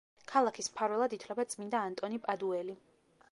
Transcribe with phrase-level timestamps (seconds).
[0.29, 2.79] ქალაქის მფარველად ითვლება წმინდა ანტონი პადუელი.